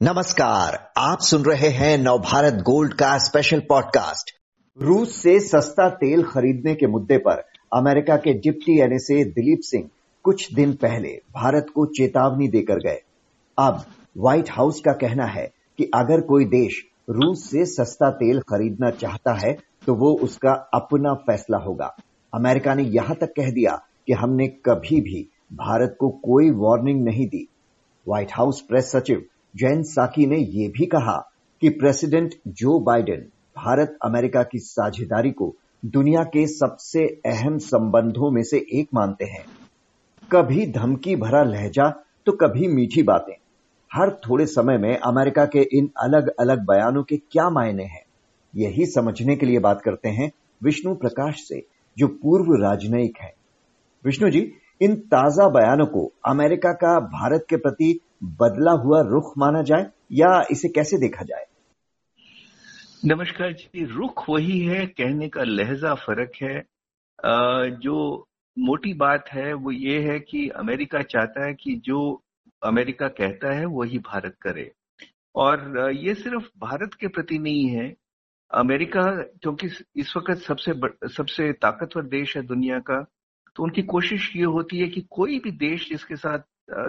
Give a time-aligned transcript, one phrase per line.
[0.00, 4.30] नमस्कार, आप सुन रहे हैं नवभारत गोल्ड का स्पेशल पॉडकास्ट
[4.78, 9.88] रूस से सस्ता तेल खरीदने के मुद्दे पर अमेरिका के डिप्टी एनएसए दिलीप सिंह
[10.24, 13.00] कुछ दिन पहले भारत को चेतावनी देकर गए।
[13.58, 13.82] अब
[14.18, 15.46] व्हाइट हाउस का कहना है
[15.78, 19.52] कि अगर कोई देश रूस से सस्ता तेल खरीदना चाहता है
[19.86, 21.94] तो वो उसका अपना फैसला होगा।
[22.32, 23.74] अमेरिका ने यहाँ तक कह दिया
[24.06, 27.46] कि हमने कभी भी भारत को कोई वार्निंग नहीं दी।
[28.06, 29.24] व्हाइट हाउस प्रेस सचिव
[29.54, 31.30] जैन साकी ने यह भी कहा
[31.62, 33.20] कि president Joe Biden
[33.56, 39.44] Bharat America की साझेदारी को दुनिया के सबसे अहम संबंधों में से एक मानते हैं।
[40.32, 43.34] कभी धमकी भरा लहजा तो कभी मीठी बातें।
[43.90, 48.02] हर थोड़े समय में अमेरिका के इन अलग अलग बयानों के क्या मायने हैं?
[48.56, 50.30] यही समझने के लिए बात करते हैं
[50.62, 51.66] विष्णु प्रकाश से,
[51.98, 53.32] जो पूर्व राजनयिक है।
[54.04, 59.62] विष्णु जी, इन ताज़ा बयानों को अमेरिका का भारत के प्रति बदला हुआ रुख माना
[59.62, 61.44] जाए या इसे कैसे देखा जाए?
[63.04, 66.64] नमस्कार जी, रुख वही है, कहने का लहजा फ़र्क है।
[67.70, 72.22] जो मोटी बात है, वो ये है कि अमेरिका चाहता है कि जो
[72.62, 74.72] अमेरिका कहता है, वही भारत करे।
[75.34, 77.94] और ये सिर्फ़ भारत के प्रति नहीं है।
[78.54, 80.72] अमेरिका, क्योंकि इस वक्त सबसे
[81.08, 83.06] सबसे ताकतवर देश है दुनिया का
[83.56, 86.38] तो उनकी कोशिश ये होती है कि कोई भी देश जिसके साथ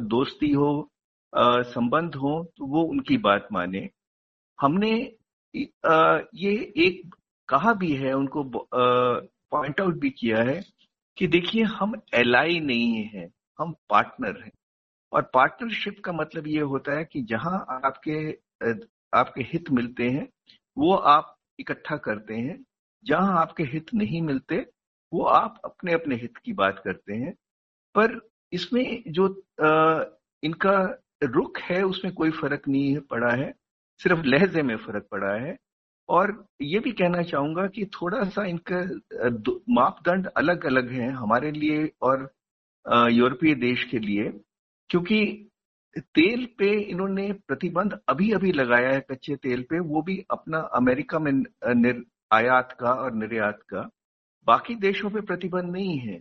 [0.00, 0.90] दोस्ती हो
[1.32, 3.88] संबंध हो तो वो उनकी बात माने।
[4.58, 4.90] हमने
[5.54, 7.14] ये एक
[7.48, 10.60] कहा भी है उनको पॉइंट आउट भी किया है
[11.18, 14.50] कि देखिए हम एलाई नहीं है हम पार्टनर हैं।
[15.12, 18.18] और पार्टनरशिप का मतलब ये होता है कि जहाँ आपके
[19.12, 20.28] आपके हित मिलते हैं
[20.76, 22.58] वो आप इकट्ठा करते हैं।
[23.04, 24.56] जहाँ आपके हित नहीं मिलते
[25.12, 27.32] वो आप अपने अपने हित की बात करते हैं।
[27.94, 28.18] पर
[28.52, 29.26] इसमें जो
[29.62, 30.04] आ,
[30.42, 30.72] इनका
[31.22, 33.50] रुख है उसमें कोई फ़र्क नहीं पड़ा है
[34.00, 35.56] सिर्फ़ लहजे में फ़र्क पड़ा है।
[36.08, 36.32] और
[36.62, 38.80] ये भी कहना चाहूँगा कि थोड़ा सा इनका
[39.70, 42.30] मापदंड अलग अलग हैं हमारे लिए और
[43.12, 44.30] यूरोपीय देश के लिए
[44.90, 45.20] क्योंकि
[46.14, 51.18] तेल पे इन्होंने प्रतिबंध अभी अभी लगाया है कच्चे तेल पे वो भी अपना अमेरिका
[51.18, 53.88] में निर, आयात का और निर्यात का।
[54.46, 56.20] बाकी देशों पे प्रतिबंध नहीं है।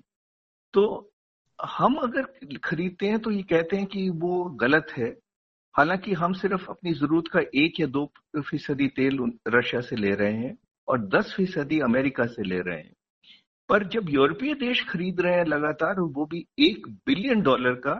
[0.73, 1.11] तो
[1.59, 5.09] हम अगर खरीदते हैं तो ये कहते हैं कि वो गलत है।
[5.75, 8.06] हालाँकि हम सिर्फ़ अपनी ज़रूरत का एक या दो
[8.40, 10.57] फ़ीसदी तेल रशिया से ले रहे हैं
[10.88, 12.94] और दस फ़ीसदी अमेरिका से ले रहे हैं।
[13.69, 18.00] पर जब यूरोपीय देश खरीद रहे हैं लगातार वो भी एक बिलियन डॉलर का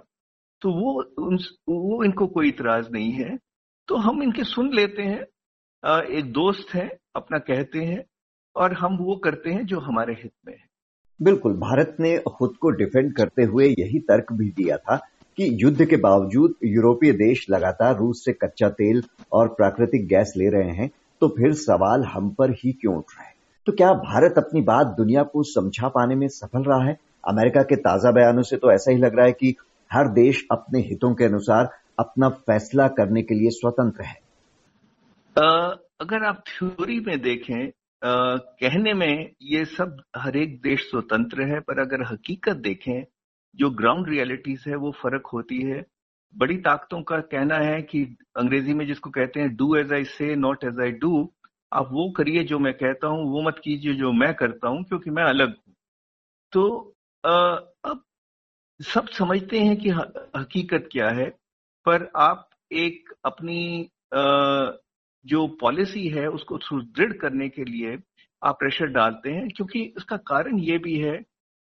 [0.62, 0.94] तो वो
[1.28, 1.38] उन
[1.70, 3.38] वो इनको कोई इतराज नहीं है।
[3.88, 5.22] तो हम इनके सुन लेते हैं
[6.18, 8.04] एक दोस्त है, अपना कहते हैं
[8.56, 10.67] और हम वो करते हैं जो हमारे हित में है।
[11.22, 14.96] बिल्कुल भारत ने खुद को डिफेंड करते हुए यही तर्क भी दिया था
[15.38, 20.50] कि युद्ध के बावजूद यूरोपीय देश लगातार रूस से कच्चा तेल और प्राकृतिक गैस ले
[20.50, 20.90] रहे हैं
[21.22, 23.34] तो फिर सवाल हम पर ही क्यों उठ रहा है?
[23.66, 26.98] तो क्या भारत अपनी बात दुनिया को समझा पाने में सफल रहा है?
[27.28, 29.56] अमेरिका के ताज़ा बयानों से तो ऐसा ही लग रहा है कि
[29.92, 31.70] हर देश अपने हितों के अनुसार
[32.00, 34.16] अपना फैसला करने के लिए स्वतंत्र है।
[35.38, 41.60] आ, अगर आप थ्योरी में देखें कहने में ये सब हर एक देश स्वतंत्र है,
[41.60, 43.04] पर अगर हकीकत देखें,
[43.56, 45.86] जो ग्राउंड रियलिटीज है, वो फ़र्क होती है।
[46.36, 48.04] बड़ी ताकतों का कहना है कि
[48.38, 51.30] अंग्रेज़ी में जिसको कहते हैं डू एज आई से नॉट एज आई डू
[51.72, 55.10] आप वो करिए जो मैं कहता हूँ, वो मत कीजिए जो मैं करता हूँ, क्योंकि
[55.10, 55.74] मैं अलग हूँ।
[56.54, 56.94] तो
[57.24, 58.04] अब
[58.80, 61.30] सब समझते हैं कि हकीकत क्या है,
[61.86, 63.90] पर आप एक अपनी
[65.26, 67.98] जो पॉलिसी है उसको सुदृढ़ करने के लिए
[68.42, 71.18] आप प्रेशर डालते हैं, क्योंकि इसका कारण ये भी है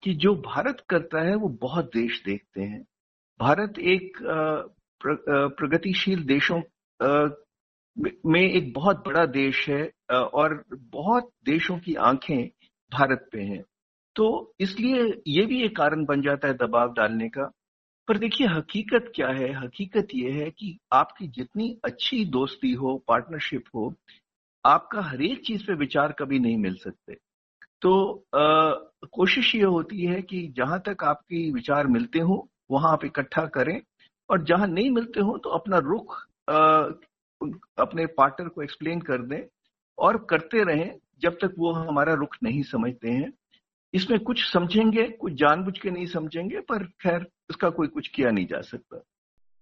[0.04, 2.82] कि जो भारत करता है, वो बहुत देश देखते हैं।
[3.40, 4.18] भारत एक
[5.02, 6.62] प्रगतिशील देशों
[8.26, 12.48] में एक बहुत बड़ा देश है और बहुत देशों की आँखें
[12.92, 13.64] भारत पे हैं।
[14.16, 17.52] तो इसलिए ये भी एक कारण बन जाता है दबाव डालने का।
[18.08, 19.54] पर देखिए हकीकत क्या है?
[19.64, 23.94] हकीकत ये है कि आपकी जितनी अच्छी दोस्ती हो पार्टनरशिप हो
[24.66, 27.18] आपका हर एक चीज़ पे विचार कभी नहीं मिल सकते।
[27.82, 28.74] तो आ,
[29.12, 33.82] कोशिश ये होती है कि जहाँ तक आपकी विचार मिलते हो वहाँ आप इकट्ठा करें
[34.30, 36.56] और जहाँ नहीं मिलते हो तो अपना रुख आ,
[37.78, 39.42] अपने पार्टनर को एक्सप्लेन कर दें
[39.98, 43.32] और करते रहें जब तक वो हमारा रुख नहीं समझते हैं।
[43.94, 48.46] इसमें कुछ समझेंगे कुछ जानबूझ के नहीं समझेंगे पर खैर इसका कोई कुछ किया नहीं
[48.46, 48.98] जा सकता।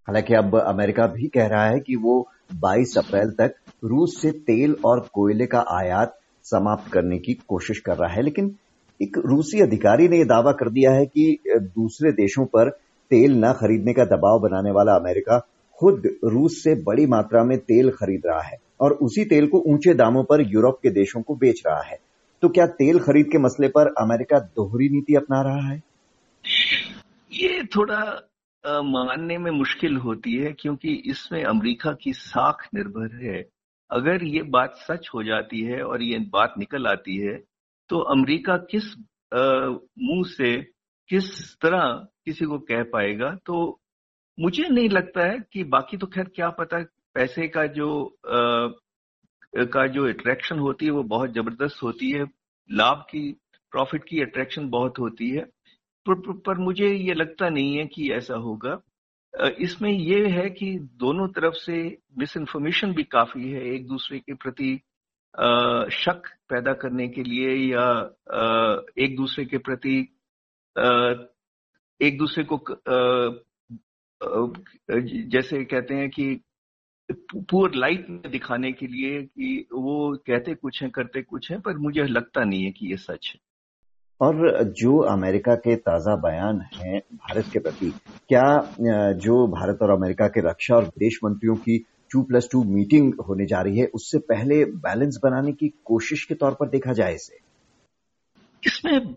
[0.07, 4.75] हालाँकि अब अमेरिका भी कह रहा है कि वो 22 अप्रैल तक रूस से तेल
[4.85, 8.56] और कोयले का आयात समाप्त करने की कोशिश कर रहा है, लेकिन
[9.00, 12.69] एक रूसी अधिकारी ने यह दावा कर दिया है कि दूसरे देशों पर
[13.12, 15.39] तेल न खरीदने का दबाव बनाने वाला अमेरिका
[15.80, 19.94] खुद रूस से बड़ी मात्रा में तेल खरीद रहा है और उसी तेल को ऊँचे
[19.94, 21.97] दामों पर यूरोप के देशों को बेच रहा है।
[22.41, 25.81] तो क्या तेल खरीद के मसले पर अमेरिका दोहरी नीति अपना रहा है?
[27.33, 28.00] ये थोड़ा
[28.83, 33.41] मानने में मुश्किल होती है क्योंकि इसमें अमेरिका की साख निर्भर है।
[33.89, 37.35] अगर ये बात सच हो जाती है और ये बात निकल आती है
[37.89, 38.94] तो अमेरिका किस
[39.33, 40.56] मुँह से
[41.09, 41.85] किस तरह
[42.25, 43.30] किसी को कह पाएगा?
[43.45, 43.80] तो
[44.38, 46.83] मुझे नहीं लगता है कि बाकी तो खैर क्या पता
[47.15, 47.89] पैसे का जो
[48.27, 48.68] आ,
[49.65, 52.25] का जो अट्रैक्शन होती है वो बहुत ज़बरदस्त होती है।
[52.69, 53.30] लाभ की
[53.74, 55.45] प्रॉफिट की अट्रैक्शन बहुत होती है।
[56.10, 58.82] पर, पर, मुझे ये लगता नहीं है कि ऐसा होगा।
[59.60, 64.34] इसमें ये है कि दोनों तरफ़ से मिस इन्फॉर्मेशन भी काफ़ी है एक दूसरे के
[64.34, 64.76] प्रति
[65.96, 67.86] शक पैदा करने के लिए या
[69.00, 69.98] एक दूसरे के प्रति
[72.02, 72.58] एक दूसरे को
[75.30, 76.42] जैसे कहते हैं कि
[77.36, 81.78] पुअर लाइट में दिखाने के लिए कि वो कहते कुछ हैं करते कुछ हैं पर
[81.78, 83.53] मुझे लगता नहीं है कि ये सच है।
[84.24, 87.90] और जो अमेरिका के ताज़ा बयान हैं भारत के प्रति,
[88.30, 88.46] क्या
[89.18, 91.78] जो भारत और अमेरिका के रक्षा और विदेश मंत्रियों की
[92.12, 96.36] टू प्लस टू मीटिंग होने जा रही है, उससे पहले बैलेंस बनाने की कोशिश के
[96.36, 97.38] तौर पर देखा जाए इसे?
[98.64, 99.16] इसमें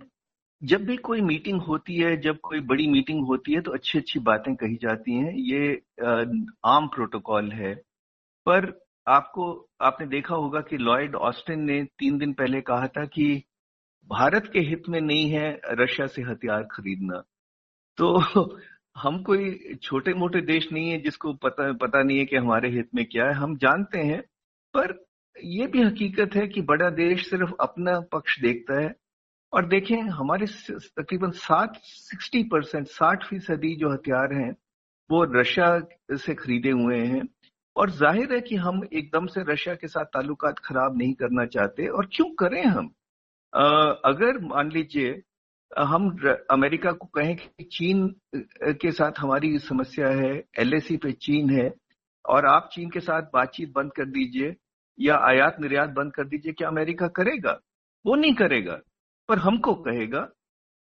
[0.62, 4.20] जब भी कोई मीटिंग होती है, जब कोई बड़ी मीटिंग होती है तो अच्छी अच्छी
[4.20, 5.82] बातें कही जाती हैं। ये
[6.66, 7.74] आम प्रोटोकॉल है।
[8.46, 8.72] पर
[9.06, 13.42] आपको, आपने देखा होगा कि लॉयड ऑस्टिन ने तीन दिन पहले कहा था कि
[14.08, 17.22] भारत के हित में नहीं है रशिया से हथियार खरीदना।
[17.98, 18.18] तो
[18.96, 22.88] हम कोई छोटे मोटे देश नहीं है जिसको पता पता नहीं है कि हमारे हित
[22.94, 24.20] में क्या है, हम जानते हैं,
[24.74, 25.06] पर
[25.44, 28.94] यह भी हकीकत है कि बड़ा देश सिर्फ़ अपना पक्ष देखता है।
[29.52, 34.56] और देखें, हमारे तकरीबन साठ, सिक्सटी परसेंट, साठ फ़ीसदी जो हथियार हैं,
[35.10, 35.80] वो रशिया
[36.12, 37.28] से खरीदे हुए हैं।
[37.76, 41.86] और ज़ाहिर है कि हम एकदम से रशिया के साथ ताल्लुकात खराब नहीं करना चाहते,
[41.88, 42.94] और क्यों करें हम?
[43.56, 45.22] अगर मान लीजिए,
[45.70, 46.08] हम
[46.50, 48.06] अमेरिका को कहें कि चीन
[48.80, 51.70] के साथ हमारी समस्या है, एलएसी पे चीन है,
[52.24, 54.54] और आप चीन के साथ बातचीत बंद कर दीजिए,
[54.98, 57.58] या आयात निर्यात बंद कर दीजिए, क्या अमेरिका करेगा?
[58.04, 58.78] वो नहीं करेगा,
[59.28, 60.28] पर हमको कहेगा।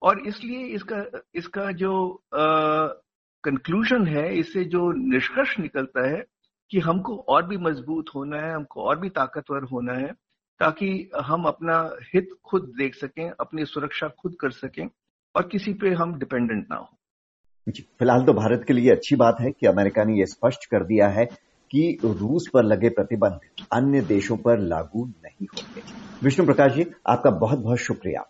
[0.01, 1.05] और इसलिए इसका
[1.35, 6.23] इसका जो कंक्लूजन है, इससे जो निष्कर्ष निकलता है
[6.71, 10.11] कि हमको और भी मज़बूत होना है, हमको और भी ताकतवर होना है।
[10.59, 14.89] ताकि हम अपना हित खुद देख सकें, अपनी सुरक्षा खुद कर सकें
[15.35, 16.89] और किसी पे हम डिपेंडेंट ना हो।
[17.69, 21.07] फ़िलहाल तो भारत के लिए अच्छी बात है कि अमेरिका ने यह स्पष्ट कर दिया
[21.07, 21.25] है
[21.71, 23.39] कि रूस पर लगे प्रतिबंध
[23.73, 25.81] अन्य देशों पर लागू नहीं होंगे।
[26.23, 28.25] विष्णु प्रकाश जी, आपका बहुत बहुत शुक्रिया।